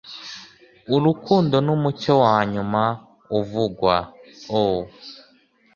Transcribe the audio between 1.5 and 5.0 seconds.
numucyo wanyuma uvugwa. Oh